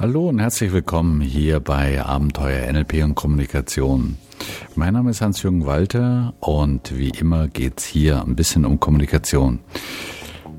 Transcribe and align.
Hallo 0.00 0.30
und 0.30 0.38
herzlich 0.38 0.72
willkommen 0.72 1.20
hier 1.20 1.60
bei 1.60 2.02
Abenteuer 2.02 2.72
NLP 2.72 3.04
und 3.04 3.14
Kommunikation. 3.14 4.16
Mein 4.74 4.94
Name 4.94 5.10
ist 5.10 5.20
Hans-Jürgen 5.20 5.66
Walter 5.66 6.32
und 6.40 6.96
wie 6.96 7.10
immer 7.10 7.48
geht's 7.48 7.84
hier 7.84 8.22
ein 8.22 8.34
bisschen 8.34 8.64
um 8.64 8.80
Kommunikation. 8.80 9.58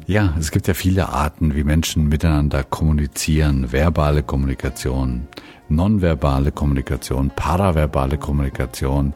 Ja, 0.06 0.36
es 0.40 0.52
gibt 0.52 0.68
ja 0.68 0.76
viele 0.76 1.10
Arten, 1.10 1.56
wie 1.56 1.64
Menschen 1.64 2.08
miteinander 2.08 2.64
kommunizieren. 2.64 3.72
Verbale 3.72 4.22
Kommunikation, 4.22 5.28
nonverbale 5.70 6.52
Kommunikation, 6.52 7.32
paraverbale 7.36 8.20
Kommunikation. 8.20 9.16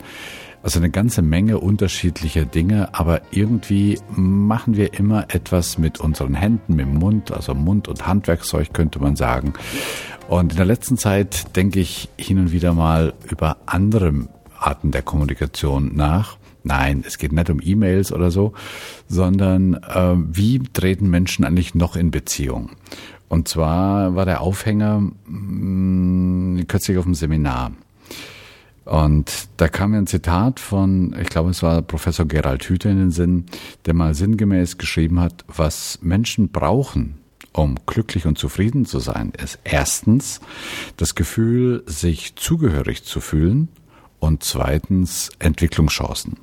Also 0.66 0.80
eine 0.80 0.90
ganze 0.90 1.22
Menge 1.22 1.60
unterschiedlicher 1.60 2.44
Dinge, 2.44 2.90
aber 2.94 3.22
irgendwie 3.30 4.00
machen 4.16 4.76
wir 4.76 4.96
immer 4.98 5.26
etwas 5.28 5.78
mit 5.78 6.00
unseren 6.00 6.34
Händen, 6.34 6.76
mit 6.76 6.88
dem 6.88 6.96
Mund, 6.96 7.32
also 7.32 7.54
Mund- 7.54 7.88
und 7.88 8.08
Handwerkzeug 8.08 8.74
könnte 8.74 8.98
man 8.98 9.16
sagen. 9.16 9.54
Und 10.28 10.52
in 10.52 10.58
der 10.58 10.66
letzten 10.66 10.98
Zeit 10.98 11.56
denke 11.56 11.80
ich 11.80 12.10
hin 12.18 12.40
und 12.40 12.52
wieder 12.52 12.74
mal 12.74 13.14
über 13.30 13.58
andere 13.68 14.28
Arten 14.58 14.92
der 14.92 15.04
Kommunikation 15.04 15.96
nach. 15.96 16.38
Nein, 16.64 17.04
es 17.06 17.20
geht 17.20 17.32
nicht 17.32 17.50
um 17.52 17.62
E-Mails 17.64 18.12
oder 18.12 18.32
so, 18.32 18.54
sondern 19.08 19.76
äh, 19.76 20.16
wie 20.16 20.60
treten 20.60 21.10
Menschen 21.10 21.46
eigentlich 21.46 21.76
noch 21.76 21.96
in 21.96 22.10
Beziehung? 22.10 22.72
Und 23.28 23.48
zwar 23.48 24.16
war 24.16 24.26
der 24.26 24.42
Aufhänger 24.42 25.00
mh, 25.00 25.14
mm, 25.28 26.68
kürzlich 26.68 26.98
auf 26.98 27.06
dem 27.06 27.14
Seminar. 27.14 27.72
Und 28.86 29.32
da 29.58 29.68
kam 29.68 29.92
mir 29.92 29.98
ein 29.98 30.08
Zitat 30.08 30.60
von, 30.60 31.16
ich 31.20 31.30
glaube, 31.30 31.52
es 31.52 31.62
war 31.64 31.82
Professor 31.82 32.26
Gerald 32.26 32.64
Hüther 32.64 32.92
in 32.92 32.98
den 32.98 33.12
Sinn, 33.12 33.46
der 33.86 33.94
mal 33.94 34.14
sinngemäß 34.14 34.78
geschrieben 34.78 35.20
hat, 35.20 35.44
was 35.48 36.00
Menschen 36.02 36.50
brauchen, 36.50 37.20
um 37.56 37.76
glücklich 37.86 38.26
und 38.26 38.38
zufrieden 38.38 38.86
zu 38.86 39.00
sein, 39.00 39.32
ist 39.42 39.60
erstens 39.64 40.42
das 40.98 41.16
Gefühl, 41.16 41.84
sich 41.86 42.36
zugehörig 42.36 43.04
zu 43.04 43.22
fühlen 43.22 43.70
und 44.20 44.44
zweitens 44.44 45.30
Entwicklungschancen. 45.40 46.38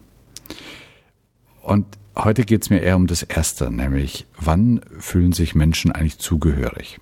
Und 1.63 1.87
heute 2.17 2.45
geht 2.45 2.63
es 2.63 2.71
mir 2.71 2.81
eher 2.81 2.97
um 2.97 3.07
das 3.07 3.23
Erste, 3.23 3.71
nämlich 3.71 4.27
wann 4.39 4.81
fühlen 4.99 5.33
sich 5.33 5.55
Menschen 5.55 5.93
eigentlich 5.93 6.19
zugehörig? 6.19 6.99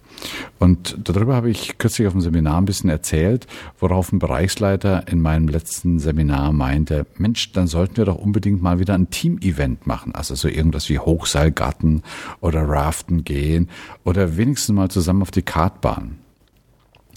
Und 0.59 0.99
darüber 1.03 1.35
habe 1.35 1.51
ich 1.51 1.79
kürzlich 1.79 2.07
auf 2.07 2.13
dem 2.13 2.21
Seminar 2.21 2.59
ein 2.59 2.67
bisschen 2.67 2.91
erzählt, 2.91 3.47
worauf 3.79 4.13
ein 4.13 4.19
Bereichsleiter 4.19 5.09
in 5.09 5.23
meinem 5.23 5.49
letzten 5.49 5.99
Seminar 5.99 6.53
meinte, 6.53 7.07
Mensch, 7.17 7.53
dann 7.53 7.67
sollten 7.67 7.97
wir 7.97 8.05
doch 8.05 8.19
unbedingt 8.19 8.61
mal 8.63 8.79
wieder 8.79 8.95
ein 8.95 9.09
Team-Event 9.09 9.87
machen. 9.87 10.15
Also 10.15 10.35
so 10.35 10.49
irgendwas 10.49 10.91
wie 10.91 10.99
Hochseilgarten 10.99 12.03
oder 12.41 12.69
Raften 12.69 13.25
gehen 13.25 13.71
oder 14.05 14.37
wenigstens 14.37 14.75
mal 14.75 14.91
zusammen 14.91 15.23
auf 15.23 15.31
die 15.31 15.43
Kartbahn. 15.43 16.19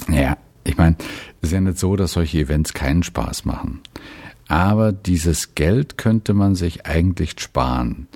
Ja, 0.09 0.37
ich 0.63 0.77
meine, 0.77 0.95
es 1.41 1.49
ist 1.49 1.53
ja 1.53 1.61
nicht 1.61 1.77
so, 1.77 1.95
dass 1.97 2.13
solche 2.13 2.39
Events 2.39 2.73
keinen 2.73 3.03
Spaß 3.03 3.45
machen. 3.45 3.81
Aber 4.47 4.91
dieses 4.91 5.55
Geld 5.55 5.97
könnte 5.97 6.33
man 6.33 6.55
sich 6.55 6.85
eigentlich 6.85 7.39
sparen. 7.39 8.07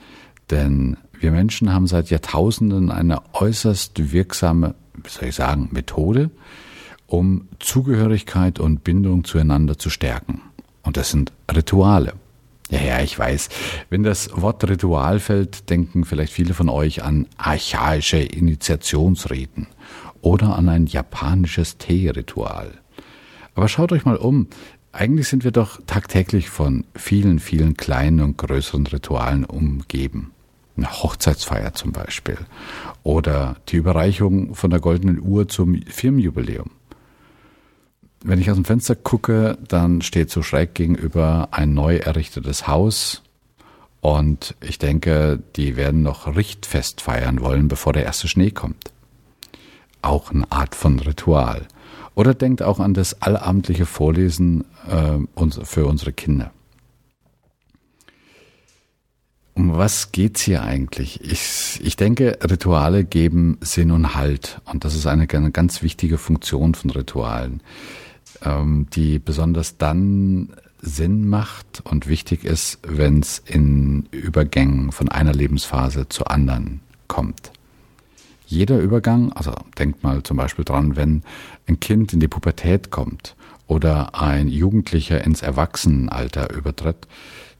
Denn 0.49 0.97
wir 1.19 1.31
Menschen 1.31 1.73
haben 1.73 1.87
seit 1.87 2.09
Jahrtausenden 2.09 2.91
eine 2.91 3.21
äußerst 3.33 4.11
wirksame, 4.11 4.75
wie 4.93 5.09
soll 5.09 5.29
ich 5.29 5.35
sagen, 5.35 5.69
Methode, 5.71 6.29
um 7.07 7.47
Zugehörigkeit 7.59 8.59
und 8.59 8.83
Bindung 8.83 9.23
zueinander 9.23 9.77
zu 9.77 9.89
stärken. 9.89 10.41
Und 10.83 10.97
das 10.97 11.09
sind 11.09 11.31
Rituale. 11.53 12.13
Ja, 12.69 12.81
ja, 12.81 13.01
ich 13.01 13.17
weiß. 13.17 13.49
Wenn 13.89 14.03
das 14.03 14.29
Wort 14.33 14.67
Ritual 14.67 15.19
fällt, 15.19 15.69
denken 15.69 16.03
vielleicht 16.03 16.33
viele 16.33 16.53
von 16.53 16.67
euch 16.69 17.01
an 17.01 17.27
archaische 17.37 18.17
Initiationsriten 18.17 19.67
oder 20.21 20.57
an 20.57 20.67
ein 20.67 20.85
japanisches 20.85 21.77
Teeritual. 21.77 22.73
Aber 23.55 23.69
schaut 23.69 23.91
euch 23.91 24.05
mal 24.05 24.17
um. 24.17 24.47
Eigentlich 24.97 25.27
sind 25.27 25.43
wir 25.43 25.51
doch 25.51 25.79
tagtäglich 25.85 26.49
von 26.49 26.83
vielen, 26.95 27.39
vielen 27.39 27.77
kleinen 27.77 28.21
und 28.21 28.37
größeren 28.37 28.87
Ritualen 28.87 29.45
umgeben 29.45 30.31
eine 30.77 30.91
Hochzeitsfeier 30.91 31.73
zum 31.73 31.91
Beispiel 31.91 32.37
oder 33.03 33.57
die 33.69 33.77
Überreichung 33.77 34.55
von 34.55 34.69
der 34.69 34.79
goldenen 34.79 35.21
Uhr 35.21 35.47
zum 35.47 35.81
Firmenjubiläum. 35.83 36.71
Wenn 38.23 38.39
ich 38.39 38.49
aus 38.49 38.57
dem 38.57 38.65
Fenster 38.65 38.95
gucke, 38.95 39.57
dann 39.67 40.01
steht 40.01 40.29
so 40.29 40.41
schräg 40.41 40.73
gegenüber 40.73 41.49
ein 41.51 41.73
neu 41.73 41.97
errichtetes 41.97 42.67
Haus 42.67 43.23
und 44.01 44.55
ich 44.61 44.79
denke, 44.79 45.41
die 45.55 45.75
werden 45.75 46.03
noch 46.03 46.35
Richtfest 46.35 47.01
feiern 47.01 47.41
wollen, 47.41 47.67
bevor 47.67 47.93
der 47.93 48.03
erste 48.03 48.27
Schnee 48.27 48.51
kommt. 48.51 48.91
Auch 50.01 50.31
eine 50.31 50.51
Art 50.51 50.75
von 50.75 50.99
Ritual. 50.99 51.67
Oder 52.17 52.33
denkt 52.33 52.63
auch 52.63 52.79
an 52.79 52.95
das 52.95 53.21
allabendliche 53.21 53.85
Vorlesen 53.85 54.65
äh, 54.89 55.19
für 55.63 55.85
unsere 55.85 56.11
Kinder. 56.11 56.51
Um 59.53 59.77
was 59.77 60.11
geht's 60.11 60.41
hier 60.41 60.63
eigentlich? 60.63 61.21
Ich, 61.21 61.79
ich 61.83 61.95
denke, 61.95 62.39
Rituale 62.41 63.03
geben 63.03 63.59
Sinn 63.61 63.91
und 63.91 64.15
Halt. 64.15 64.59
Und 64.65 64.83
das 64.83 64.95
ist 64.95 65.05
eine, 65.05 65.27
eine 65.29 65.51
ganz 65.51 65.83
wichtige 65.83 66.17
Funktion 66.17 66.73
von 66.73 66.89
Ritualen, 66.89 67.61
ähm, 68.43 68.87
die 68.93 69.19
besonders 69.19 69.77
dann 69.77 70.53
Sinn 70.81 71.29
macht 71.29 71.83
und 71.83 72.07
wichtig 72.07 72.45
ist, 72.45 72.79
wenn 72.81 73.19
es 73.19 73.43
in 73.45 74.07
Übergängen 74.09 74.91
von 74.91 75.07
einer 75.07 75.33
Lebensphase 75.33 76.09
zur 76.09 76.31
anderen 76.31 76.79
kommt. 77.07 77.51
Jeder 78.47 78.79
Übergang, 78.79 79.33
also 79.33 79.51
denkt 79.77 80.03
mal 80.03 80.23
zum 80.23 80.37
Beispiel 80.37 80.63
dran, 80.63 80.95
wenn 80.95 81.21
ein 81.67 81.81
Kind 81.81 82.13
in 82.13 82.21
die 82.21 82.29
Pubertät 82.29 82.91
kommt 82.91 83.35
oder 83.67 84.19
ein 84.19 84.47
Jugendlicher 84.47 85.21
ins 85.23 85.41
Erwachsenenalter 85.41 86.55
übertritt, 86.55 87.07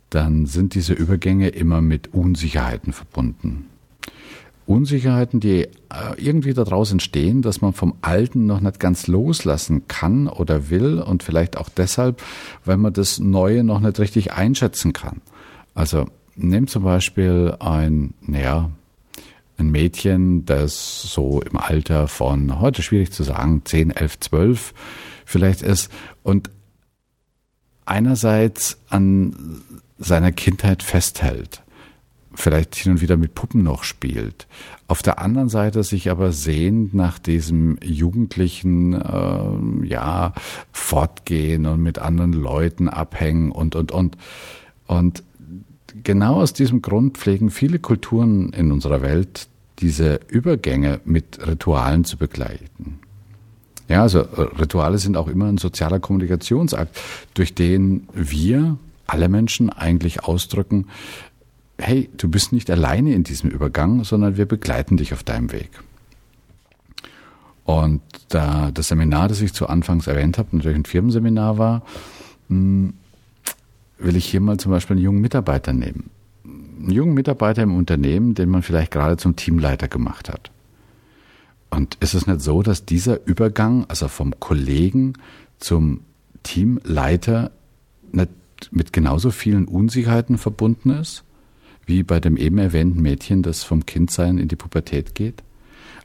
dann 0.10 0.46
sind 0.46 0.76
diese 0.76 0.94
Übergänge 0.94 1.50
immer 1.50 1.82
mit 1.82 2.14
Unsicherheiten 2.14 2.94
verbunden. 2.94 3.68
Unsicherheiten, 4.66 5.42
die 5.42 5.64
äh, 5.64 5.70
irgendwie 6.18 6.54
daraus 6.54 6.92
entstehen, 6.92 7.42
dass 7.42 7.62
man 7.62 7.74
vom 7.74 7.96
Alten 8.02 8.46
noch 8.46 8.62
nicht 8.62 8.80
ganz 8.80 9.08
loslassen 9.08 9.90
kann 9.90 10.28
oder 10.28 10.70
will 10.70 11.02
und 11.02 11.22
vielleicht 11.22 11.58
auch 11.58 11.70
deshalb, 11.70 12.22
weil 12.64 12.78
man 12.78 12.94
das 12.94 13.20
Neue 13.20 13.66
noch 13.66 13.82
nicht 13.82 14.00
richtig 14.00 14.34
einschätzen 14.34 14.94
kann. 14.94 15.22
Also 15.74 16.08
nehmt 16.36 16.70
zum 16.70 16.84
Beispiel 16.84 17.56
ein, 17.60 18.14
naja, 18.22 18.70
ein 19.58 19.70
Mädchen, 19.70 20.46
das 20.46 21.02
so 21.02 21.42
im 21.42 21.58
Alter 21.58 22.08
von, 22.08 22.60
heute 22.60 22.82
schwierig 22.82 23.12
zu 23.12 23.24
sagen, 23.24 23.64
10, 23.66 23.92
11, 23.92 24.20
12 24.20 24.74
vielleicht 25.26 25.62
ist 25.62 25.92
und 26.24 26.50
einerseits 27.86 28.80
an 28.90 29.62
seiner 29.98 30.32
Kindheit 30.32 30.84
festhält, 30.84 31.64
vielleicht 32.34 32.76
hin 32.76 32.94
und 32.94 33.02
wieder 33.02 33.18
mit 33.18 33.34
Puppen 33.34 33.64
noch 33.64 33.84
spielt, 33.84 34.48
auf 34.90 35.02
der 35.02 35.20
anderen 35.20 35.50
Seite 35.50 35.84
sich 35.84 36.10
aber 36.10 36.32
sehnt 36.32 36.94
nach 36.94 37.20
diesem 37.20 37.78
jugendlichen 37.84 38.94
äh, 38.94 39.86
ja 39.86 40.34
fortgehen 40.72 41.66
und 41.66 41.82
mit 41.82 42.00
anderen 42.00 42.32
Leuten 42.32 42.88
abhängen 42.88 43.52
und 43.52 43.76
und 43.76 43.92
und. 43.92 44.18
Und 44.86 45.24
genau 46.08 46.36
aus 46.36 46.54
diesem 46.54 46.82
Grund 46.82 47.18
pflegen 47.18 47.52
viele 47.52 47.80
Kulturen 47.80 48.54
in 48.54 48.72
unserer 48.72 49.02
Welt 49.02 49.50
diese 49.80 50.22
Übergänge 50.30 51.02
mit 51.04 51.46
Ritualen 51.46 52.06
zu 52.06 52.16
begleiten. 52.16 53.00
Ja, 53.90 54.04
also 54.04 54.22
Rituale 54.22 55.00
sind 55.00 55.18
auch 55.18 55.28
immer 55.28 55.48
ein 55.48 55.58
sozialer 55.58 56.00
Kommunikationsakt, 56.00 56.98
durch 57.34 57.56
den 57.56 58.08
wir 58.14 58.78
alle 59.06 59.28
Menschen 59.28 59.70
eigentlich 59.70 60.24
ausdrücken, 60.24 60.88
hey, 61.78 62.10
du 62.16 62.30
bist 62.30 62.54
nicht 62.54 62.72
alleine 62.72 63.14
in 63.14 63.26
diesem 63.26 63.50
Übergang, 63.50 64.06
sondern 64.06 64.38
wir 64.38 64.46
begleiten 64.46 64.96
dich 64.96 65.12
auf 65.12 65.24
deinem 65.24 65.52
Weg. 65.52 65.72
Und 67.66 68.02
da 68.30 68.72
das 68.72 68.88
Seminar, 68.88 69.28
das 69.28 69.42
ich 69.42 69.52
zu 69.52 69.68
Anfangs 69.68 70.08
erwähnt 70.08 70.38
habe, 70.38 70.56
natürlich 70.56 70.78
ein 70.78 70.86
Firmenseminar 70.86 71.58
war, 71.58 71.84
hm, 72.48 72.94
will 73.98 74.16
ich 74.16 74.26
hier 74.26 74.42
mal 74.42 74.58
zum 74.58 74.72
Beispiel 74.72 74.96
einen 74.96 75.04
jungen 75.04 75.22
Mitarbeiter 75.22 75.74
nehmen. 75.74 76.10
Einen 76.46 76.92
jungen 76.92 77.14
Mitarbeiter 77.14 77.64
im 77.64 77.76
Unternehmen, 77.76 78.36
den 78.36 78.50
man 78.50 78.62
vielleicht 78.62 78.92
gerade 78.92 79.18
zum 79.18 79.36
Teamleiter 79.36 79.88
gemacht 79.88 80.30
hat. 80.30 80.52
Und 81.70 81.96
ist 81.96 82.14
es 82.14 82.28
nicht 82.28 82.42
so, 82.42 82.64
dass 82.64 82.86
dieser 82.86 83.26
Übergang, 83.26 83.86
also 83.88 84.08
vom 84.08 84.40
Kollegen 84.40 85.14
zum 85.60 86.02
Teamleiter, 86.44 87.52
nicht 88.12 88.30
mit 88.72 88.94
genauso 88.94 89.32
vielen 89.32 89.66
Unsicherheiten 89.66 90.38
verbunden 90.38 90.92
ist, 90.92 91.24
wie 91.86 92.04
bei 92.04 92.20
dem 92.20 92.38
eben 92.38 92.58
erwähnten 92.58 93.02
Mädchen, 93.02 93.44
das 93.44 93.64
vom 93.64 93.86
Kindsein 93.86 94.38
in 94.38 94.48
die 94.48 94.56
Pubertät 94.56 95.16
geht? 95.16 95.44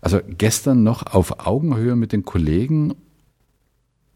Also 0.01 0.21
gestern 0.27 0.83
noch 0.83 1.07
auf 1.15 1.47
Augenhöhe 1.47 1.97
mit 1.97 2.13
den 2.13 2.25
Kollegen 2.25 2.95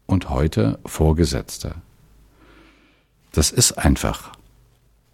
und 0.05 0.29
heute 0.29 0.79
Vorgesetzter. 0.85 1.81
Das 3.37 3.51
ist 3.51 3.73
einfach 3.73 4.31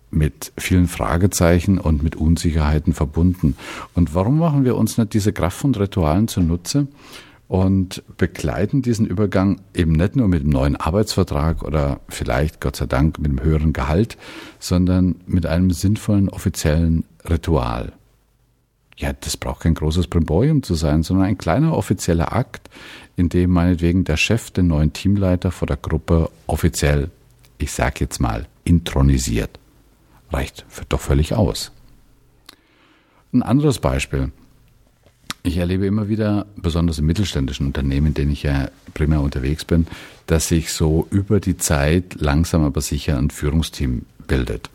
mit 0.09 0.53
vielen 0.57 0.87
Fragezeichen 0.87 1.77
und 1.77 2.03
mit 2.03 2.15
Unsicherheiten 2.15 2.93
verbunden. 2.93 3.57
Und 3.95 4.15
warum 4.15 4.39
machen 4.39 4.63
wir 4.63 4.77
uns 4.77 4.97
nicht 4.97 5.13
diese 5.13 5.33
Kraft 5.33 5.57
von 5.57 5.75
Ritualen 5.75 6.29
zunutze, 6.29 6.87
und 7.49 8.01
begleiten 8.17 8.81
diesen 8.81 9.05
Übergang 9.05 9.59
eben 9.75 9.91
nicht 9.91 10.15
nur 10.15 10.29
mit 10.29 10.41
einem 10.41 10.51
neuen 10.51 10.75
Arbeitsvertrag 10.77 11.63
oder 11.63 11.99
vielleicht, 12.07 12.61
Gott 12.61 12.77
sei 12.77 12.85
Dank, 12.85 13.19
mit 13.19 13.29
einem 13.29 13.43
höheren 13.43 13.73
Gehalt, 13.73 14.17
sondern 14.57 15.17
mit 15.27 15.45
einem 15.45 15.69
sinnvollen 15.69 16.29
offiziellen 16.29 17.03
Ritual. 17.29 17.91
Ja, 18.95 19.11
das 19.11 19.35
braucht 19.35 19.63
kein 19.63 19.75
großes 19.75 20.07
Brimborium 20.07 20.63
zu 20.63 20.75
sein, 20.75 21.03
sondern 21.03 21.27
ein 21.27 21.37
kleiner 21.37 21.77
offizieller 21.77 22.33
Akt, 22.33 22.69
in 23.17 23.27
dem 23.27 23.51
meinetwegen 23.51 24.05
der 24.05 24.17
Chef 24.17 24.49
den 24.49 24.67
neuen 24.67 24.93
Teamleiter 24.93 25.51
vor 25.51 25.67
der 25.67 25.77
Gruppe 25.77 26.29
offiziell, 26.47 27.11
ich 27.63 27.71
sag 27.71 27.99
jetzt 27.99 28.19
mal, 28.19 28.47
intronisiert. 28.63 29.59
Reicht 30.31 30.65
doch 30.89 30.99
völlig 30.99 31.33
aus. 31.33 31.71
Ein 33.33 33.43
anderes 33.43 33.79
Beispiel. 33.79 34.31
Ich 35.43 35.57
erlebe 35.57 35.85
immer 35.85 36.07
wieder, 36.07 36.45
besonders 36.55 36.99
in 36.99 37.05
mittelständischen 37.05 37.67
Unternehmen, 37.67 38.07
in 38.07 38.13
denen 38.13 38.31
ich 38.31 38.43
ja 38.43 38.69
primär 38.93 39.21
unterwegs 39.21 39.65
bin, 39.65 39.87
dass 40.27 40.47
sich 40.47 40.71
so 40.71 41.07
über 41.09 41.39
die 41.39 41.57
Zeit 41.57 42.15
langsam 42.15 42.63
aber 42.63 42.81
sicher 42.81 43.17
ein 43.17 43.29
Führungsteam 43.29 44.05
bildet, 44.27 44.69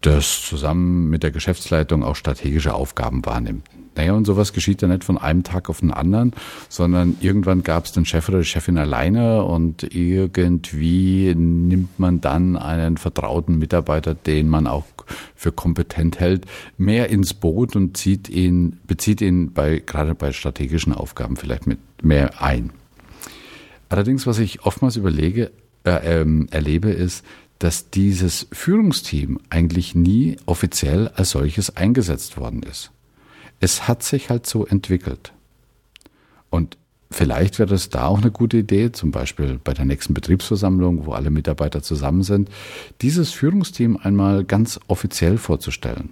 das 0.00 0.42
zusammen 0.42 1.10
mit 1.10 1.22
der 1.22 1.32
Geschäftsleitung 1.32 2.04
auch 2.04 2.14
strategische 2.14 2.74
Aufgaben 2.74 3.24
wahrnimmt. 3.24 3.68
Naja, 3.96 4.12
und 4.12 4.24
sowas 4.24 4.52
geschieht 4.52 4.82
ja 4.82 4.88
nicht 4.88 5.04
von 5.04 5.18
einem 5.18 5.44
Tag 5.44 5.70
auf 5.70 5.80
den 5.80 5.92
anderen, 5.92 6.32
sondern 6.68 7.16
irgendwann 7.20 7.62
gab 7.62 7.84
es 7.84 7.92
den 7.92 8.04
Chef 8.04 8.28
oder 8.28 8.38
die 8.38 8.44
Chefin 8.44 8.76
alleine 8.76 9.44
und 9.44 9.94
irgendwie 9.94 11.34
nimmt 11.34 11.98
man 11.98 12.20
dann 12.20 12.56
einen 12.56 12.96
vertrauten 12.96 13.58
Mitarbeiter, 13.58 14.14
den 14.14 14.48
man 14.48 14.66
auch 14.66 14.84
für 15.36 15.52
kompetent 15.52 16.18
hält, 16.18 16.46
mehr 16.76 17.10
ins 17.10 17.34
Boot 17.34 17.76
und 17.76 17.96
zieht 17.96 18.28
ihn, 18.28 18.78
bezieht 18.86 19.20
ihn 19.20 19.52
bei, 19.52 19.82
gerade 19.84 20.14
bei 20.14 20.32
strategischen 20.32 20.92
Aufgaben 20.92 21.36
vielleicht 21.36 21.66
mit 21.66 21.78
mehr 22.02 22.42
ein. 22.42 22.70
Allerdings, 23.88 24.26
was 24.26 24.38
ich 24.38 24.64
oftmals 24.64 24.96
überlege, 24.96 25.52
äh, 25.84 26.20
ähm, 26.20 26.48
erlebe, 26.50 26.90
ist, 26.90 27.24
dass 27.58 27.90
dieses 27.90 28.48
Führungsteam 28.52 29.38
eigentlich 29.50 29.94
nie 29.94 30.36
offiziell 30.46 31.08
als 31.08 31.30
solches 31.30 31.76
eingesetzt 31.76 32.36
worden 32.36 32.62
ist. 32.62 32.90
Es 33.60 33.88
hat 33.88 34.02
sich 34.02 34.30
halt 34.30 34.46
so 34.46 34.66
entwickelt. 34.66 35.32
Und 36.50 36.76
vielleicht 37.10 37.58
wäre 37.58 37.68
das 37.68 37.88
da 37.88 38.06
auch 38.06 38.20
eine 38.20 38.30
gute 38.30 38.58
Idee, 38.58 38.92
zum 38.92 39.10
Beispiel 39.10 39.58
bei 39.62 39.72
der 39.74 39.84
nächsten 39.84 40.14
Betriebsversammlung, 40.14 41.06
wo 41.06 41.12
alle 41.12 41.30
Mitarbeiter 41.30 41.82
zusammen 41.82 42.22
sind, 42.22 42.48
dieses 43.00 43.32
Führungsteam 43.32 43.96
einmal 43.96 44.44
ganz 44.44 44.78
offiziell 44.88 45.38
vorzustellen. 45.38 46.10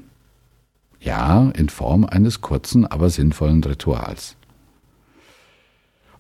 Ja, 1.01 1.51
in 1.51 1.69
Form 1.69 2.05
eines 2.05 2.41
kurzen, 2.41 2.87
aber 2.87 3.11
sinnvollen 3.11 3.63
Rituals. 3.65 4.37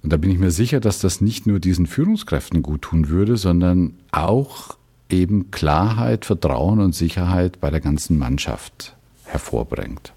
Und 0.02 0.12
da 0.12 0.16
bin 0.16 0.30
ich 0.30 0.38
mir 0.38 0.50
sicher, 0.50 0.80
dass 0.80 0.98
das 0.98 1.20
nicht 1.20 1.46
nur 1.46 1.60
diesen 1.60 1.86
Führungskräften 1.86 2.62
gut 2.62 2.82
tun 2.82 3.08
würde, 3.08 3.36
sondern 3.36 3.94
auch 4.10 4.76
eben 5.08 5.52
Klarheit, 5.52 6.24
Vertrauen 6.24 6.80
und 6.80 6.94
Sicherheit 6.94 7.60
bei 7.60 7.70
der 7.70 7.80
ganzen 7.80 8.18
Mannschaft 8.18 8.96
hervorbringt 9.24 10.12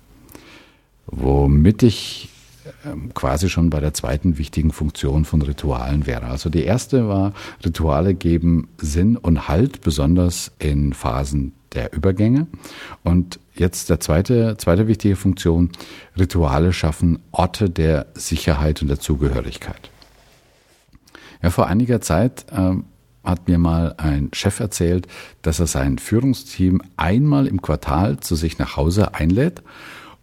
womit 1.08 1.84
ich 1.84 2.30
ähm, 2.86 3.14
quasi 3.14 3.50
schon 3.50 3.70
bei 3.70 3.80
der 3.80 3.94
zweiten 3.94 4.38
wichtigen 4.38 4.72
Funktion 4.72 5.26
von 5.26 5.42
Ritualen 5.42 6.08
wäre. 6.08 6.26
Also 6.26 6.50
die 6.50 6.64
erste 6.64 7.08
war, 7.08 7.34
Rituale 7.64 8.16
geben 8.16 8.68
Sinn 8.78 9.18
und 9.18 9.48
Halt, 9.48 9.82
besonders 9.82 10.52
in 10.60 10.94
Phasen 10.94 11.54
der 11.74 11.94
Übergänge. 11.94 12.48
Und 13.04 13.40
jetzt 13.54 13.90
der 13.90 14.00
zweite, 14.00 14.58
zweite 14.58 14.88
wichtige 14.88 15.16
Funktion, 15.16 15.70
Rituale 16.18 16.74
schaffen 16.74 17.20
Orte 17.32 17.70
der 17.70 18.08
Sicherheit 18.16 18.82
und 18.82 18.88
der 18.88 19.00
Zugehörigkeit. 19.00 19.90
Ja, 21.44 21.52
vor 21.52 21.68
einiger 21.68 22.02
Zeit 22.02 22.46
ähm, 22.52 22.86
hat 23.24 23.48
mir 23.48 23.58
mal 23.58 23.96
ein 23.98 24.30
Chef 24.34 24.60
erzählt, 24.60 25.08
dass 25.42 25.60
er 25.60 25.68
sein 25.68 26.00
Führungsteam 26.00 26.82
einmal 26.98 27.46
im 27.48 27.62
Quartal 27.62 28.20
zu 28.20 28.36
sich 28.36 28.58
nach 28.58 28.78
Hause 28.78 29.14
einlädt 29.14 29.62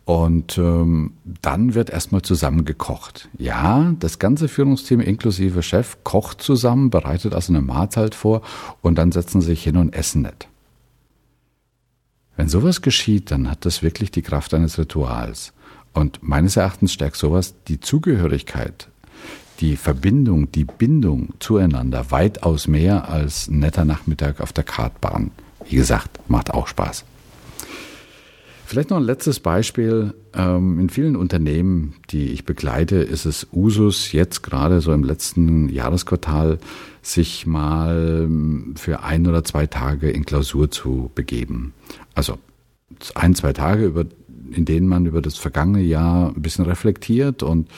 und 0.04 0.58
ähm, 0.58 1.12
dann 1.42 1.74
wird 1.74 1.90
erstmal 1.90 2.22
zusammen 2.22 2.64
gekocht. 2.64 3.28
Ja, 3.38 3.94
das 4.00 4.18
ganze 4.18 4.48
Führungsteam 4.48 5.00
inklusive 5.00 5.62
Chef 5.62 5.98
kocht 6.02 6.42
zusammen, 6.42 6.90
bereitet 6.90 7.34
also 7.34 7.52
eine 7.52 7.62
Mahlzeit 7.62 8.14
vor 8.14 8.42
und 8.80 8.96
dann 8.96 9.12
setzen 9.12 9.40
sie 9.40 9.48
sich 9.48 9.62
hin 9.62 9.76
und 9.76 9.94
essen 9.94 10.22
nicht. 10.22 10.48
Wenn 12.36 12.48
sowas 12.48 12.82
geschieht, 12.82 13.30
dann 13.30 13.50
hat 13.50 13.64
das 13.64 13.82
wirklich 13.82 14.10
die 14.10 14.22
Kraft 14.22 14.54
eines 14.54 14.78
Rituals. 14.78 15.52
Und 15.92 16.22
meines 16.22 16.56
Erachtens 16.56 16.92
stärkt 16.92 17.16
sowas 17.16 17.54
die 17.68 17.78
Zugehörigkeit, 17.78 18.88
die 19.60 19.76
Verbindung, 19.76 20.50
die 20.50 20.64
Bindung 20.64 21.34
zueinander 21.38 22.10
weitaus 22.10 22.66
mehr 22.66 23.10
als 23.10 23.48
ein 23.48 23.58
netter 23.58 23.84
Nachmittag 23.84 24.40
auf 24.40 24.52
der 24.52 24.64
Kartbahn. 24.64 25.30
Wie 25.68 25.76
gesagt, 25.76 26.18
macht 26.28 26.52
auch 26.52 26.66
Spaß. 26.66 27.04
Vielleicht 28.72 28.88
noch 28.88 28.96
ein 28.96 29.02
letztes 29.02 29.38
Beispiel. 29.38 30.14
Ähm, 30.32 30.80
in 30.80 30.88
vielen 30.88 31.14
Unternehmen, 31.14 31.92
die 32.08 32.28
ich 32.28 32.46
begleite, 32.46 32.96
ist 32.96 33.26
es 33.26 33.46
Usus, 33.52 34.12
jetzt 34.12 34.42
gerade 34.42 34.80
so 34.80 34.94
im 34.94 35.04
letzten 35.04 35.68
Jahresquartal, 35.68 36.56
sich 37.02 37.46
mal 37.46 38.22
ähm, 38.24 38.72
für 38.78 39.02
ein 39.02 39.26
oder 39.26 39.44
zwei 39.44 39.66
Tage 39.66 40.08
in 40.08 40.24
Klausur 40.24 40.70
zu 40.70 41.10
begeben. 41.14 41.74
Also 42.14 42.38
ein, 43.14 43.34
zwei 43.34 43.52
Tage, 43.52 43.84
über, 43.84 44.06
in 44.50 44.64
denen 44.64 44.88
man 44.88 45.04
über 45.04 45.20
das 45.20 45.36
vergangene 45.36 45.82
Jahr 45.82 46.32
ein 46.34 46.40
bisschen 46.40 46.64
reflektiert 46.64 47.42
und 47.42 47.68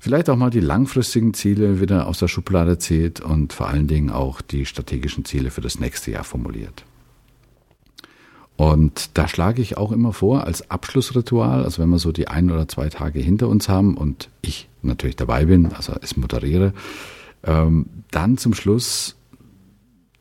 vielleicht 0.00 0.28
auch 0.28 0.36
mal 0.36 0.50
die 0.50 0.58
langfristigen 0.58 1.32
Ziele 1.32 1.80
wieder 1.80 2.08
aus 2.08 2.18
der 2.18 2.26
Schublade 2.26 2.78
zieht 2.78 3.20
und 3.20 3.52
vor 3.52 3.68
allen 3.68 3.86
Dingen 3.86 4.10
auch 4.10 4.40
die 4.40 4.66
strategischen 4.66 5.24
Ziele 5.24 5.52
für 5.52 5.60
das 5.60 5.78
nächste 5.78 6.10
Jahr 6.10 6.24
formuliert. 6.24 6.84
Und 8.56 9.10
da 9.14 9.26
schlage 9.26 9.62
ich 9.62 9.76
auch 9.76 9.90
immer 9.90 10.12
vor, 10.12 10.44
als 10.44 10.70
Abschlussritual, 10.70 11.64
also 11.64 11.82
wenn 11.82 11.88
wir 11.88 11.98
so 11.98 12.12
die 12.12 12.28
ein 12.28 12.50
oder 12.50 12.68
zwei 12.68 12.88
Tage 12.88 13.18
hinter 13.18 13.48
uns 13.48 13.68
haben 13.68 13.96
und 13.96 14.28
ich 14.42 14.68
natürlich 14.82 15.16
dabei 15.16 15.46
bin, 15.46 15.72
also 15.72 15.94
es 16.00 16.16
moderiere, 16.16 16.72
ähm, 17.42 17.86
dann 18.10 18.38
zum 18.38 18.54
Schluss 18.54 19.16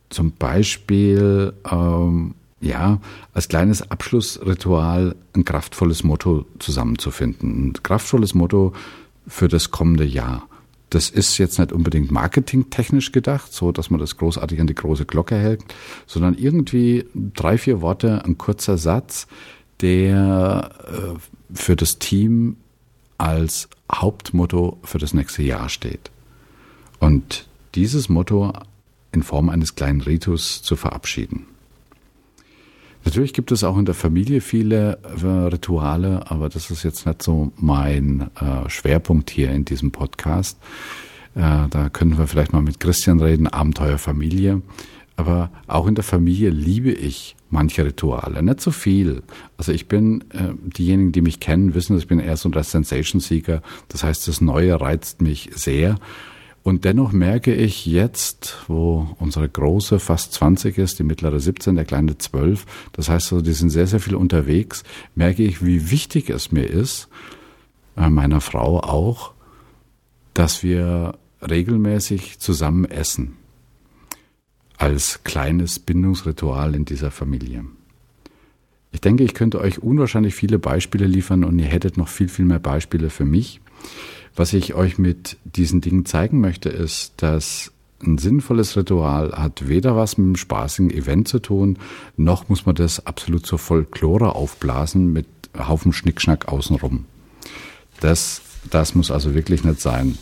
zum 0.10 0.32
Beispiel, 0.32 1.54
ähm, 1.70 2.36
ja, 2.62 3.00
als 3.34 3.50
kleines 3.50 3.92
Abschlussritual 3.92 5.16
ein 5.36 5.44
kraftvolles 5.44 6.04
Motto 6.04 6.46
zusammenzufinden. 6.60 7.68
Ein 7.68 7.74
kraftvolles 7.84 8.34
Motto 8.34 8.74
für 9.28 9.48
das 9.48 9.70
kommende 9.70 10.06
Jahr. 10.06 10.48
Das 10.94 11.10
ist 11.10 11.40
jetzt 11.40 11.58
nicht 11.58 11.72
unbedingt 11.72 12.12
marketingtechnisch 12.12 13.12
gedacht, 13.12 13.52
so 13.52 13.72
dass 13.72 13.90
man 13.90 14.00
das 14.00 14.16
großartig 14.16 14.62
an 14.62 14.68
die 14.68 14.76
große 14.76 15.06
Glocke 15.06 15.36
hält, 15.36 15.64
sondern 16.06 16.38
irgendwie 16.38 17.06
drei, 17.16 17.58
vier 17.58 17.82
Worte, 17.82 18.24
ein 18.24 18.38
kurzer 18.38 18.78
Satz, 18.78 19.26
der 19.82 20.70
äh, 20.86 21.20
für 21.52 21.76
das 21.76 21.98
Team 21.98 22.58
als 23.18 23.70
Hauptmotto 23.92 24.78
für 24.84 25.00
das 25.00 25.16
nächste 25.16 25.42
Jahr 25.42 25.68
steht. 25.70 26.12
Und 27.00 27.48
dieses 27.74 28.08
Motto 28.08 28.54
in 29.12 29.24
Form 29.24 29.50
eines 29.50 29.74
kleinen 29.74 30.02
Ritus 30.02 30.62
zu 30.62 30.76
verabschieden. 30.76 31.48
Natürlich 33.06 33.34
gibt 33.34 33.52
es 33.52 33.64
auch 33.64 33.78
in 33.78 33.86
der 33.86 33.96
Familie 33.96 34.42
viele 34.42 34.98
äh, 35.22 35.26
Rituale, 35.26 36.30
aber 36.32 36.50
das 36.50 36.72
ist 36.72 36.84
jetzt 36.84 37.06
nicht 37.06 37.22
so 37.22 37.52
mein 37.58 38.30
äh, 38.40 38.70
Schwerpunkt 38.70 39.30
hier 39.30 39.52
in 39.52 39.66
diesem 39.66 39.92
Podcast. 39.92 40.58
Äh, 41.36 41.68
da 41.70 41.90
können 41.92 42.18
wir 42.18 42.28
vielleicht 42.28 42.54
mal 42.54 42.62
mit 42.62 42.80
Christian 42.80 43.20
reden, 43.20 43.48
Abenteuer 43.48 43.98
Familie. 43.98 44.62
Aber 45.16 45.52
auch 45.68 45.86
in 45.86 45.96
der 45.96 46.04
Familie 46.04 46.50
liebe 46.50 46.92
ich 46.92 47.36
manche 47.50 47.86
Rituale, 47.86 48.42
nicht 48.42 48.62
so 48.62 48.72
viel. 48.72 49.22
Also 49.58 49.72
ich 49.72 49.88
bin, 49.88 50.24
diejenigen, 50.76 51.12
die 51.12 51.22
mich 51.22 51.40
kennen, 51.40 51.76
wissen, 51.76 51.96
ich 52.00 52.08
bin 52.08 52.20
eher 52.20 52.36
so 52.36 52.50
ein 52.50 52.64
Sensation-Seeker. 52.64 53.62
Das 53.90 54.04
heißt, 54.04 54.28
das 54.28 54.42
Neue 54.42 54.82
reizt 54.82 55.22
mich 55.22 55.52
sehr. 55.54 55.98
Und 56.64 56.86
dennoch 56.86 57.12
merke 57.12 57.54
ich 57.54 57.86
jetzt, 57.86 58.64
wo 58.68 59.16
unsere 59.20 59.50
große 59.50 60.00
fast 60.00 60.32
20 60.34 60.78
ist, 60.78 60.98
die 60.98 61.04
mittlere 61.04 61.38
17, 61.38 61.76
der 61.76 61.84
kleine 61.84 62.18
12, 62.18 62.66
das 62.94 63.10
heißt, 63.10 63.34
also, 63.34 63.44
die 63.44 63.52
sind 63.52 63.70
sehr, 63.70 63.86
sehr 63.86 64.00
viel 64.00 64.16
unterwegs, 64.16 64.84
merke 65.14 65.44
ich, 65.44 65.64
wie 65.66 65.92
wichtig 65.92 66.30
es 66.30 66.54
mir 66.54 66.66
ist, 66.66 67.10
äh, 67.98 68.10
meiner 68.10 68.40
Frau 68.40 68.80
auch, 68.80 69.34
dass 70.34 70.64
wir 70.64 71.18
regelmäßig 71.42 72.40
zusammen 72.40 72.86
essen. 72.86 73.34
Als 74.78 75.24
kleines 75.24 75.80
Bindungsritual 75.80 76.76
in 76.76 76.86
dieser 76.86 77.12
Familie. 77.12 77.66
Ich 78.92 79.02
denke, 79.02 79.24
ich 79.24 79.34
könnte 79.34 79.60
euch 79.60 79.80
unwahrscheinlich 79.80 80.36
viele 80.36 80.60
Beispiele 80.60 81.08
liefern 81.08 81.44
und 81.44 81.60
ihr 81.60 81.66
hättet 81.66 81.98
noch 81.98 82.08
viel, 82.08 82.30
viel 82.30 82.46
mehr 82.46 82.60
Beispiele 82.60 83.10
für 83.10 83.26
mich. 83.26 83.60
Was 84.36 84.54
ich 84.54 84.74
euch 84.74 84.98
mit 84.98 85.38
diesen 85.44 85.82
Dingen 85.82 86.06
zeigen 86.06 86.42
möchte, 86.42 86.70
ist, 86.70 87.14
dass 87.18 87.72
ein 88.02 88.18
sinnvolles 88.18 88.76
Ritual 88.76 89.32
hat 89.34 89.68
weder 89.68 89.96
was 89.96 90.18
mit 90.18 90.26
einem 90.26 90.36
spaßigen 90.36 90.92
Event 90.92 91.28
zu 91.28 91.40
tun, 91.40 91.78
noch 92.18 92.50
muss 92.50 92.66
man 92.66 92.76
das 92.76 93.06
absolut 93.06 93.46
zur 93.46 93.60
Folklore 93.60 94.36
aufblasen 94.36 95.14
mit 95.14 95.28
Haufen 95.58 95.94
Schnickschnack 95.94 96.48
außenrum. 96.52 97.06
Das, 98.00 98.42
das 98.70 98.96
muss 98.96 99.12
also 99.12 99.34
wirklich 99.34 99.64
nicht 99.64 99.80
sein. 99.80 100.18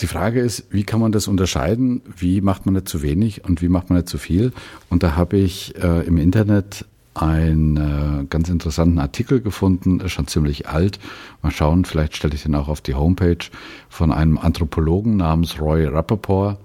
die 0.00 0.06
Frage 0.06 0.40
ist, 0.40 0.66
wie 0.70 0.84
kann 0.84 1.00
man 1.00 1.12
das 1.12 1.28
unterscheiden? 1.28 2.02
Wie 2.16 2.40
macht 2.40 2.66
man 2.66 2.74
nicht 2.74 2.88
zu 2.88 3.02
wenig 3.02 3.44
und 3.44 3.62
wie 3.62 3.68
macht 3.68 3.90
man 3.90 3.98
nicht 3.98 4.08
zu 4.08 4.18
viel? 4.18 4.52
Und 4.88 5.02
da 5.02 5.16
habe 5.16 5.36
ich 5.36 5.76
äh, 5.76 6.06
im 6.06 6.18
Internet 6.18 6.86
einen 7.14 7.76
äh, 7.76 8.24
ganz 8.28 8.48
interessanten 8.48 8.98
Artikel 8.98 9.40
gefunden, 9.40 10.00
ist 10.00 10.12
schon 10.12 10.26
ziemlich 10.26 10.68
alt. 10.68 10.98
Mal 11.42 11.50
schauen, 11.50 11.84
vielleicht 11.84 12.16
stelle 12.16 12.34
ich 12.34 12.42
den 12.42 12.54
auch 12.54 12.68
auf 12.68 12.80
die 12.80 12.94
Homepage 12.94 13.44
von 13.88 14.12
einem 14.12 14.38
Anthropologen 14.38 15.16
namens 15.16 15.60
Roy 15.60 15.84
Rappaport, 15.86 16.58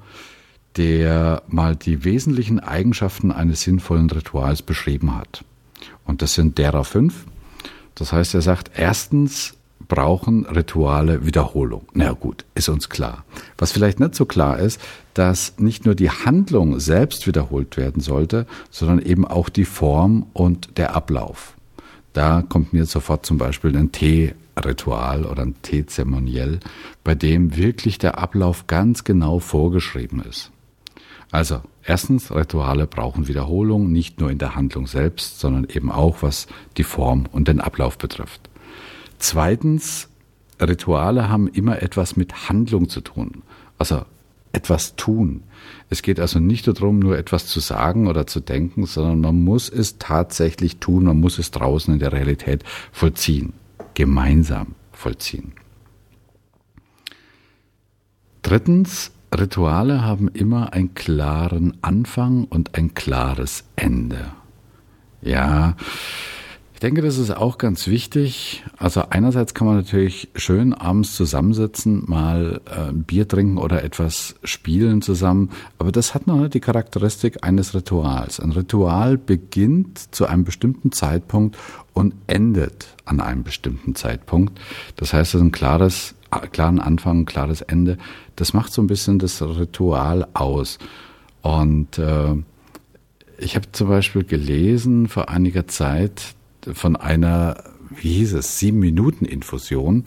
der 0.77 1.43
mal 1.47 1.75
die 1.75 2.05
wesentlichen 2.05 2.59
Eigenschaften 2.59 3.31
eines 3.31 3.61
sinnvollen 3.61 4.09
Rituals 4.09 4.61
beschrieben 4.61 5.15
hat. 5.15 5.43
Und 6.05 6.21
das 6.21 6.33
sind 6.33 6.57
derer 6.57 6.85
fünf. 6.85 7.25
Das 7.95 8.13
heißt, 8.13 8.35
er 8.35 8.41
sagt, 8.41 8.71
erstens 8.75 9.56
brauchen 9.87 10.45
Rituale 10.45 11.25
Wiederholung. 11.25 11.85
Na 11.93 12.11
gut, 12.11 12.45
ist 12.55 12.69
uns 12.69 12.89
klar. 12.89 13.23
Was 13.57 13.71
vielleicht 13.71 13.99
nicht 13.99 14.15
so 14.15 14.25
klar 14.25 14.59
ist, 14.59 14.81
dass 15.13 15.57
nicht 15.57 15.85
nur 15.85 15.95
die 15.95 16.09
Handlung 16.09 16.79
selbst 16.79 17.27
wiederholt 17.27 17.77
werden 17.77 18.01
sollte, 18.01 18.45
sondern 18.69 18.99
eben 18.99 19.25
auch 19.25 19.49
die 19.49 19.65
Form 19.65 20.27
und 20.33 20.77
der 20.77 20.95
Ablauf. 20.95 21.55
Da 22.13 22.43
kommt 22.47 22.73
mir 22.73 22.85
sofort 22.85 23.25
zum 23.25 23.37
Beispiel 23.37 23.75
ein 23.77 23.91
Teeritual 23.91 25.25
oder 25.25 25.43
ein 25.43 25.55
Teezeremoniell, 25.61 26.59
bei 27.03 27.15
dem 27.15 27.55
wirklich 27.55 27.97
der 27.97 28.17
Ablauf 28.17 28.67
ganz 28.67 29.03
genau 29.03 29.39
vorgeschrieben 29.39 30.21
ist. 30.21 30.51
Also, 31.31 31.61
erstens, 31.83 32.33
Rituale 32.33 32.87
brauchen 32.87 33.27
Wiederholung, 33.27 33.91
nicht 33.91 34.19
nur 34.19 34.31
in 34.31 34.37
der 34.37 34.55
Handlung 34.55 34.87
selbst, 34.87 35.39
sondern 35.39 35.67
eben 35.69 35.91
auch 35.91 36.21
was 36.21 36.47
die 36.77 36.83
Form 36.83 37.25
und 37.31 37.47
den 37.47 37.59
Ablauf 37.59 37.97
betrifft. 37.97 38.49
Zweitens, 39.19 40.09
Rituale 40.61 41.29
haben 41.29 41.47
immer 41.47 41.81
etwas 41.81 42.15
mit 42.15 42.49
Handlung 42.49 42.89
zu 42.89 43.01
tun. 43.01 43.43
Also 43.77 44.05
etwas 44.51 44.95
tun. 44.95 45.43
Es 45.89 46.01
geht 46.01 46.19
also 46.19 46.39
nicht 46.39 46.67
darum, 46.67 46.99
nur 46.99 47.17
etwas 47.17 47.45
zu 47.45 47.59
sagen 47.59 48.07
oder 48.07 48.27
zu 48.27 48.39
denken, 48.39 48.85
sondern 48.85 49.21
man 49.21 49.43
muss 49.43 49.69
es 49.69 49.97
tatsächlich 49.99 50.77
tun, 50.77 51.03
man 51.03 51.19
muss 51.19 51.37
es 51.37 51.51
draußen 51.51 51.93
in 51.93 51.99
der 51.99 52.11
Realität 52.11 52.63
vollziehen, 52.91 53.53
gemeinsam 53.93 54.75
vollziehen. 54.91 55.53
Drittens, 58.41 59.11
Rituale 59.37 60.03
haben 60.03 60.29
immer 60.29 60.73
einen 60.73 60.95
klaren 60.95 61.77
Anfang 61.81 62.45
und 62.45 62.75
ein 62.75 62.93
klares 62.93 63.65
Ende. 63.75 64.31
Ja, 65.21 65.75
ich 66.77 66.81
denke, 66.81 67.01
das 67.01 67.17
ist 67.17 67.35
auch 67.35 67.57
ganz 67.57 67.87
wichtig. 67.87 68.63
Also 68.77 69.05
einerseits 69.09 69.55
kann 69.55 69.65
man 69.65 69.77
natürlich 69.77 70.29
schön 70.35 70.75
abends 70.75 71.15
zusammensitzen, 71.15 72.03
mal 72.05 72.61
äh, 72.65 72.93
Bier 72.93 73.27
trinken 73.27 73.57
oder 73.57 73.83
etwas 73.83 74.35
spielen 74.43 75.01
zusammen, 75.01 75.49
aber 75.79 75.91
das 75.91 76.13
hat 76.13 76.27
noch 76.27 76.35
nicht 76.35 76.53
die 76.53 76.59
Charakteristik 76.59 77.43
eines 77.43 77.73
Rituals. 77.73 78.39
Ein 78.39 78.51
Ritual 78.51 79.17
beginnt 79.17 80.13
zu 80.13 80.27
einem 80.27 80.43
bestimmten 80.43 80.91
Zeitpunkt 80.91 81.57
und 81.93 82.13
endet 82.27 82.89
an 83.05 83.21
einem 83.21 83.41
bestimmten 83.41 83.95
Zeitpunkt. 83.95 84.61
Das 84.97 85.13
heißt, 85.13 85.33
es 85.33 85.39
ist 85.39 85.41
ein 85.41 85.51
klares, 85.51 86.13
klaren 86.51 86.79
Anfang, 86.79 87.21
ein 87.21 87.25
klares 87.25 87.61
Ende. 87.61 87.97
Das 88.35 88.53
macht 88.53 88.71
so 88.71 88.83
ein 88.83 88.87
bisschen 88.87 89.17
das 89.17 89.41
Ritual 89.41 90.27
aus. 90.35 90.77
Und 91.41 91.97
äh, 91.97 92.35
ich 93.39 93.55
habe 93.55 93.71
zum 93.71 93.87
Beispiel 93.87 94.23
gelesen 94.23 95.07
vor 95.07 95.29
einiger 95.29 95.67
Zeit, 95.67 96.35
von 96.73 96.95
einer, 96.95 97.63
wie 97.95 98.13
hieß 98.13 98.33
es, 98.33 98.59
sieben 98.59 98.79
Minuten 98.79 99.25
Infusion. 99.25 100.03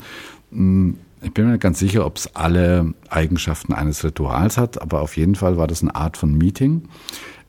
Hm, 0.50 0.98
ich 1.22 1.32
bin 1.32 1.44
mir 1.44 1.52
nicht 1.52 1.62
ganz 1.62 1.78
sicher, 1.78 2.06
ob 2.06 2.16
es 2.16 2.34
alle 2.34 2.94
Eigenschaften 3.10 3.74
eines 3.74 4.04
Rituals 4.04 4.56
hat, 4.56 4.80
aber 4.80 5.02
auf 5.02 5.16
jeden 5.16 5.34
Fall 5.34 5.58
war 5.58 5.66
das 5.66 5.82
eine 5.82 5.94
Art 5.94 6.16
von 6.16 6.36
Meeting, 6.36 6.88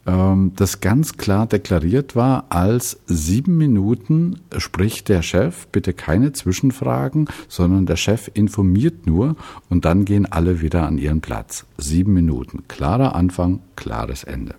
ähm, 0.05 0.53
das 0.55 0.81
ganz 0.81 1.17
klar 1.17 1.45
deklariert 1.45 2.15
war 2.15 2.45
als 2.49 2.99
sieben 3.05 3.57
Minuten 3.57 4.39
spricht 4.57 5.09
der 5.09 5.21
Chef, 5.21 5.67
bitte 5.67 5.93
keine 5.93 6.33
Zwischenfragen, 6.33 7.27
sondern 7.47 7.85
der 7.85 7.97
Chef 7.97 8.29
informiert 8.33 9.05
nur 9.05 9.35
und 9.69 9.85
dann 9.85 10.05
gehen 10.05 10.25
alle 10.25 10.61
wieder 10.61 10.87
an 10.87 10.97
ihren 10.97 11.21
Platz. 11.21 11.65
Sieben 11.77 12.13
Minuten. 12.13 12.63
Klarer 12.67 13.15
Anfang, 13.15 13.59
klares 13.75 14.23
Ende. 14.23 14.55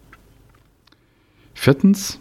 Viertens, 1.54 2.18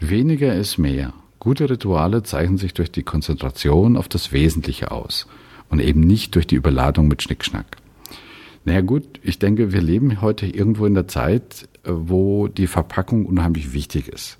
Weniger 0.00 0.54
ist 0.54 0.78
mehr. 0.78 1.12
Gute 1.38 1.68
Rituale 1.68 2.22
zeichnen 2.22 2.58
sich 2.58 2.74
durch 2.74 2.90
die 2.90 3.02
Konzentration 3.02 3.96
auf 3.96 4.08
das 4.08 4.32
Wesentliche 4.32 4.90
aus 4.90 5.26
und 5.68 5.80
eben 5.80 6.00
nicht 6.00 6.34
durch 6.34 6.46
die 6.46 6.56
Überladung 6.56 7.08
mit 7.08 7.22
Schnickschnack. 7.22 7.76
Naja 8.64 8.80
gut, 8.80 9.20
ich 9.22 9.38
denke, 9.38 9.72
wir 9.72 9.82
leben 9.82 10.22
heute 10.22 10.46
irgendwo 10.46 10.86
in 10.86 10.94
der 10.94 11.06
Zeit, 11.06 11.68
wo 11.84 12.48
die 12.48 12.66
Verpackung 12.66 13.26
unheimlich 13.26 13.74
wichtig 13.74 14.08
ist. 14.08 14.38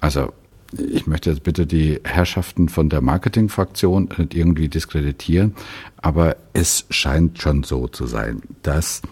Also 0.00 0.32
ich 0.76 1.06
möchte 1.06 1.30
jetzt 1.30 1.42
bitte 1.42 1.66
die 1.66 2.00
Herrschaften 2.04 2.68
von 2.68 2.88
der 2.88 3.00
Marketingfraktion 3.00 4.08
nicht 4.16 4.34
irgendwie 4.34 4.68
diskreditieren, 4.68 5.54
aber 5.98 6.36
es 6.52 6.86
scheint 6.90 7.40
schon 7.40 7.62
so 7.62 7.88
zu 7.88 8.06
sein, 8.06 8.42
dass 8.62 9.02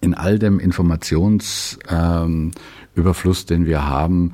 in 0.00 0.14
all 0.14 0.38
dem 0.38 0.58
Informationsüberfluss, 0.58 3.40
ähm, 3.40 3.46
den 3.48 3.66
wir 3.66 3.86
haben, 3.86 4.32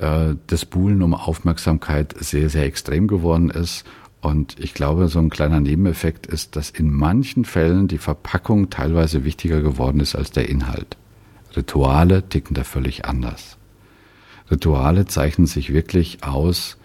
äh, 0.00 0.34
das 0.46 0.64
Buhlen 0.64 1.02
um 1.02 1.14
Aufmerksamkeit 1.14 2.14
sehr, 2.18 2.48
sehr 2.48 2.64
extrem 2.64 3.06
geworden 3.06 3.50
ist. 3.50 3.84
Und 4.20 4.58
ich 4.58 4.74
glaube, 4.74 5.08
so 5.08 5.18
ein 5.18 5.30
kleiner 5.30 5.60
Nebeneffekt 5.60 6.26
ist, 6.26 6.56
dass 6.56 6.70
in 6.70 6.92
manchen 6.92 7.44
Fällen 7.44 7.88
die 7.88 7.98
Verpackung 7.98 8.68
teilweise 8.70 9.24
wichtiger 9.24 9.62
geworden 9.62 10.00
ist 10.00 10.14
als 10.14 10.30
der 10.30 10.48
Inhalt. 10.48 10.96
Rituale 11.56 12.28
ticken 12.28 12.54
da 12.54 12.64
völlig 12.64 13.04
anders. 13.06 13.56
Rituale 14.50 15.06
zeichnen 15.06 15.46
sich 15.46 15.72
wirklich 15.72 16.22
aus, 16.22 16.76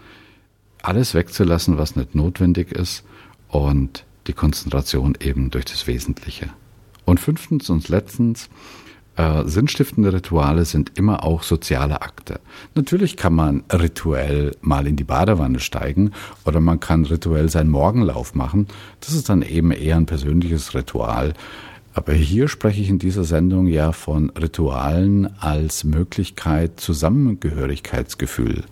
alles 0.82 1.14
wegzulassen, 1.14 1.78
was 1.78 1.96
nicht 1.96 2.16
notwendig 2.16 2.72
ist 2.72 3.04
und 3.50 4.06
die 4.28 4.34
Konzentration 4.34 5.18
eben 5.20 5.50
durch 5.50 5.66
das 5.66 5.88
Wesentliche. 5.88 6.50
Und 7.06 7.20
fünftens 7.20 7.70
und 7.70 7.88
letztens, 7.90 8.50
äh, 9.18 9.44
sinnstiftende 9.46 10.14
Rituale 10.14 10.66
sind 10.66 10.98
immer 10.98 11.24
auch 11.24 11.44
soziale 11.44 12.02
Akte. 12.02 12.40
Natürlich 12.74 13.16
kann 13.16 13.34
man 13.34 13.64
rituell 13.72 14.56
mal 14.62 14.88
in 14.88 14.96
die 14.96 15.04
Badewanne 15.04 15.60
steigen 15.60 16.12
oder 16.44 16.60
man 16.60 16.80
kann 16.80 17.06
rituell 17.06 17.50
seinen 17.50 17.70
Morgenlauf 17.70 18.36
machen. 18.36 18.68
Das 19.00 19.14
ist 19.14 19.30
dann 19.30 19.42
eben 19.42 19.72
eher 19.72 19.96
ein 19.96 20.06
persönliches 20.06 20.76
Ritual. 20.76 21.34
Aber 21.94 22.12
hier 22.12 22.50
spreche 22.50 22.82
ich 22.82 22.90
in 22.90 23.00
dieser 23.00 23.24
Sendung 23.24 23.68
ja 23.68 23.94
von 23.94 24.30
Ritualen 24.32 25.30
als 25.40 25.86
Möglichkeit, 25.86 26.78
Zusammengehörigkeitsgefühl 26.78 28.64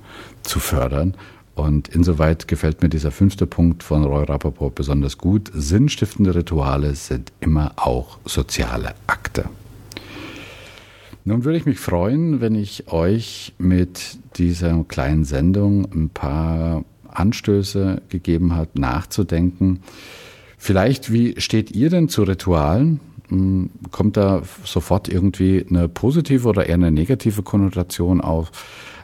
zu 0.42 0.60
fördern. 0.60 1.16
Und 1.56 1.88
insoweit 1.88 2.50
gefällt 2.50 2.82
mir 2.82 2.90
dieser 2.90 3.12
fünfte 3.12 3.48
Punkt 3.48 3.82
von 3.82 4.04
Roy 4.04 4.26
Rappaport 4.26 4.76
besonders 4.76 5.18
gut. 5.18 5.52
Sinnstiftende 5.54 6.36
Rituale 6.36 6.96
sind 6.96 7.32
immer 7.40 7.74
auch 7.78 8.18
soziale 8.26 8.96
Akte. 9.08 9.46
Nun 11.25 11.46
würde 11.46 11.58
ich 11.58 11.65
mich 11.65 11.80
freuen, 11.80 12.42
wenn 12.42 12.53
ich 12.56 12.92
euch 12.92 13.53
mit 13.58 14.18
dieser 14.36 14.84
kleinen 14.84 15.24
Sendung 15.24 15.88
ein 15.94 16.10
paar 16.10 16.84
Anstöße 17.08 18.01
gegeben 18.10 18.56
hat, 18.56 18.77
nachzudenken. 18.77 19.80
Vielleicht, 20.58 21.13
wie 21.13 21.39
steht 21.39 21.72
ihr 21.72 21.89
denn 21.89 22.10
zu 22.10 22.24
Ritualen? 22.24 23.00
Hm, 23.30 23.70
kommt 23.92 24.18
da 24.18 24.42
sofort 24.65 25.08
irgendwie 25.08 25.65
eine 25.70 25.88
positive 25.88 26.48
oder 26.48 26.65
eher 26.65 26.75
eine 26.75 26.92
negative 26.92 27.42
Konnotation 27.42 28.20
auf? 28.20 28.51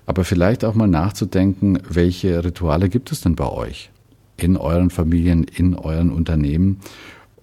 Aber 0.05 0.25
vielleicht 0.25 0.65
auch 0.65 0.75
mal 0.75 0.87
nachzudenken, 0.87 1.79
welche 1.87 2.43
Rituale 2.43 2.89
gibt 2.89 3.11
es 3.11 3.21
denn 3.21 3.35
bei 3.35 3.47
euch? 3.47 3.91
In 4.35 4.57
euren 4.57 4.89
Familien, 4.89 5.43
in 5.43 5.75
euren 5.75 6.11
Unternehmen? 6.11 6.79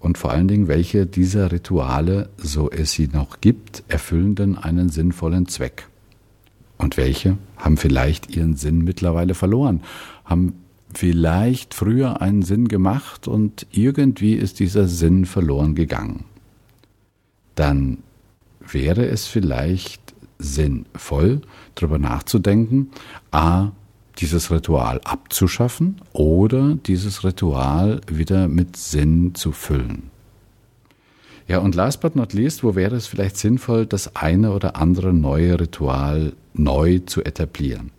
Und 0.07 0.19
vor 0.19 0.31
allen 0.31 0.47
Dingen, 0.47 0.69
welche 0.69 1.05
dieser 1.05 1.51
Rituale, 1.51 2.31
so 2.39 2.71
es 2.71 2.93
sie 2.93 3.09
noch 3.09 3.41
gibt, 3.41 3.83
erfüllen 3.89 4.37
denn 4.37 4.57
einen 4.57 4.89
sinnvollen 4.89 5.49
Zweck? 5.49 5.89
Und 6.79 6.97
welche 6.97 7.39
haben 7.57 7.77
vielleicht 7.77 8.35
ihren 8.37 8.55
Sinn 8.55 8.85
mittlerweile 8.85 9.35
verloren, 9.35 9.83
haben 10.25 10.55
vielleicht 10.95 11.75
früher 11.75 12.23
einen 12.23 12.43
Sinn 12.43 12.69
gemacht 12.69 13.27
und 13.27 13.67
irgendwie 13.73 14.35
ist 14.35 14.61
dieser 14.61 14.87
Sinn 14.87 15.27
verloren 15.27 15.75
gegangen. 15.75 16.25
Dann 17.57 17.99
wäre 18.61 19.07
es 19.07 19.27
vielleicht 19.27 20.15
sinnvoll, 20.39 21.41
darüber 21.75 21.99
nachzudenken, 21.99 22.91
a, 23.33 23.73
dieses 24.19 24.51
Ritual 24.51 25.01
abzuschaffen 25.05 26.01
oder 26.13 26.75
dieses 26.75 27.25
Ritual 27.25 28.01
wieder 28.07 28.49
mit 28.49 28.77
Sinn 28.77 29.35
zu 29.35 29.53
füllen. 29.53 30.11
Ja, 31.49 31.59
und 31.59 31.75
last 31.75 32.01
but 32.01 32.17
not 32.17 32.33
least, 32.33 32.65
wo 32.65 32.75
wäre 32.75 32.97
es 32.97 33.07
vielleicht 33.07 33.37
sinnvoll, 33.37 33.87
das 33.87 34.17
eine 34.17 34.53
oder 34.53 34.77
andere 34.77 35.13
neue 35.13 35.61
Ritual 35.61 36.33
neu 36.55 36.99
zu 37.07 37.23
etablieren? 37.23 37.93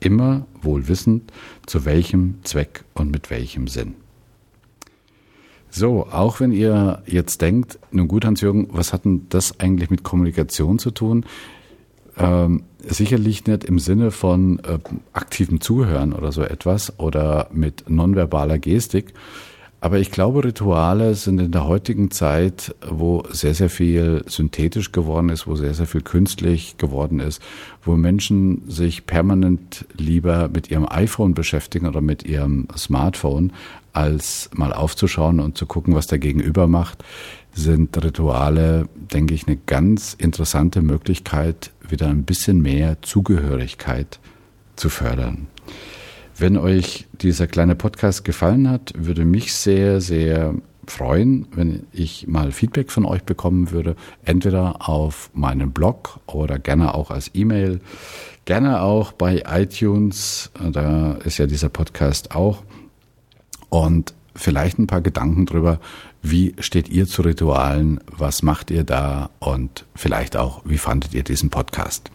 Immer 0.00 0.46
wohl 0.60 0.86
wissend, 0.86 1.32
zu 1.66 1.84
welchem 1.84 2.40
Zweck 2.44 2.84
und 2.94 3.10
mit 3.10 3.30
welchem 3.30 3.68
Sinn. 3.68 3.94
So, 5.70 6.06
auch 6.10 6.40
wenn 6.40 6.52
ihr 6.52 7.02
jetzt 7.06 7.40
denkt, 7.40 7.78
nun 7.90 8.08
gut, 8.08 8.24
Hans-Jürgen, 8.24 8.68
was 8.70 8.92
hat 8.92 9.04
denn 9.04 9.26
das 9.28 9.60
eigentlich 9.60 9.90
mit 9.90 10.02
Kommunikation 10.02 10.78
zu 10.78 10.90
tun? 10.90 11.24
Ähm, 12.18 12.64
sicherlich 12.80 13.46
nicht 13.46 13.64
im 13.64 13.78
Sinne 13.78 14.10
von 14.10 14.58
äh, 14.60 14.78
aktivem 15.12 15.60
Zuhören 15.60 16.12
oder 16.12 16.32
so 16.32 16.42
etwas 16.42 16.98
oder 16.98 17.48
mit 17.52 17.88
nonverbaler 17.88 18.58
Gestik. 18.58 19.14
Aber 19.80 20.00
ich 20.00 20.10
glaube, 20.10 20.42
Rituale 20.42 21.14
sind 21.14 21.40
in 21.40 21.52
der 21.52 21.68
heutigen 21.68 22.10
Zeit, 22.10 22.74
wo 22.84 23.22
sehr, 23.30 23.54
sehr 23.54 23.70
viel 23.70 24.24
synthetisch 24.26 24.90
geworden 24.90 25.28
ist, 25.28 25.46
wo 25.46 25.54
sehr, 25.54 25.72
sehr 25.72 25.86
viel 25.86 26.00
künstlich 26.00 26.78
geworden 26.78 27.20
ist, 27.20 27.40
wo 27.84 27.94
Menschen 27.94 28.68
sich 28.68 29.06
permanent 29.06 29.86
lieber 29.96 30.48
mit 30.48 30.68
ihrem 30.72 30.88
iPhone 30.88 31.34
beschäftigen 31.34 31.86
oder 31.86 32.00
mit 32.00 32.24
ihrem 32.24 32.66
Smartphone, 32.76 33.52
als 33.98 34.48
mal 34.54 34.72
aufzuschauen 34.72 35.40
und 35.40 35.58
zu 35.58 35.66
gucken, 35.66 35.94
was 35.94 36.06
der 36.06 36.18
Gegenüber 36.18 36.68
macht, 36.68 37.04
sind 37.52 38.02
Rituale, 38.02 38.88
denke 38.94 39.34
ich, 39.34 39.48
eine 39.48 39.56
ganz 39.56 40.14
interessante 40.14 40.82
Möglichkeit, 40.82 41.72
wieder 41.86 42.06
ein 42.06 42.22
bisschen 42.22 42.62
mehr 42.62 43.02
Zugehörigkeit 43.02 44.20
zu 44.76 44.88
fördern. 44.88 45.48
Wenn 46.36 46.56
euch 46.56 47.08
dieser 47.20 47.48
kleine 47.48 47.74
Podcast 47.74 48.24
gefallen 48.24 48.70
hat, 48.70 48.92
würde 48.96 49.24
mich 49.24 49.52
sehr, 49.52 50.00
sehr 50.00 50.54
freuen, 50.86 51.48
wenn 51.52 51.86
ich 51.92 52.28
mal 52.28 52.52
Feedback 52.52 52.92
von 52.92 53.04
euch 53.04 53.24
bekommen 53.24 53.72
würde, 53.72 53.96
entweder 54.24 54.88
auf 54.88 55.30
meinem 55.34 55.72
Blog 55.72 56.20
oder 56.26 56.60
gerne 56.60 56.94
auch 56.94 57.10
als 57.10 57.32
E-Mail, 57.34 57.80
gerne 58.44 58.80
auch 58.82 59.10
bei 59.12 59.42
iTunes, 59.48 60.52
da 60.72 61.14
ist 61.24 61.38
ja 61.38 61.46
dieser 61.46 61.68
Podcast 61.68 62.36
auch 62.36 62.62
und 63.68 64.14
vielleicht 64.34 64.78
ein 64.78 64.86
paar 64.86 65.00
Gedanken 65.00 65.46
drüber, 65.46 65.80
wie 66.22 66.54
steht 66.58 66.88
ihr 66.88 67.06
zu 67.06 67.22
Ritualen, 67.22 68.00
was 68.06 68.42
macht 68.42 68.70
ihr 68.70 68.84
da 68.84 69.30
und 69.38 69.84
vielleicht 69.94 70.36
auch, 70.36 70.62
wie 70.64 70.78
fandet 70.78 71.14
ihr 71.14 71.24
diesen 71.24 71.50
Podcast? 71.50 72.10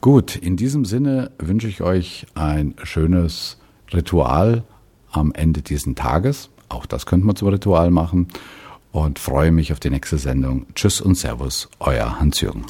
Gut, 0.00 0.36
in 0.36 0.56
diesem 0.56 0.84
Sinne 0.84 1.30
wünsche 1.38 1.68
ich 1.68 1.80
euch 1.80 2.26
ein 2.34 2.74
schönes 2.82 3.58
Ritual 3.92 4.64
am 5.10 5.32
Ende 5.32 5.62
dieses 5.62 5.94
Tages. 5.94 6.50
Auch 6.68 6.86
das 6.86 7.06
könnte 7.06 7.26
man 7.26 7.36
zum 7.36 7.48
Ritual 7.48 7.90
machen 7.90 8.28
und 8.92 9.18
freue 9.18 9.50
mich 9.50 9.72
auf 9.72 9.80
die 9.80 9.90
nächste 9.90 10.18
Sendung. 10.18 10.66
Tschüss 10.74 11.00
und 11.00 11.16
Servus, 11.16 11.68
euer 11.80 12.20
Hans-Jürgen. 12.20 12.64